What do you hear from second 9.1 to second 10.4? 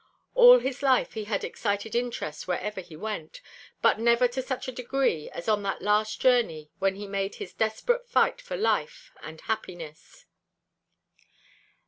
and happiness.